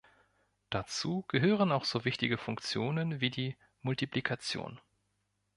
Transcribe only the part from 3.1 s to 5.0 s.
wie die Multiplikation.